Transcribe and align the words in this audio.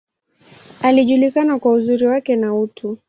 Alijulikana 0.81 1.59
kwa 1.59 1.71
uzuri 1.71 2.05
wake, 2.05 2.35
na 2.35 2.55
utu. 2.55 2.97